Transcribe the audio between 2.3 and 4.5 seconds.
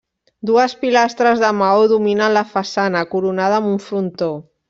la façana, coronada amb un frontó.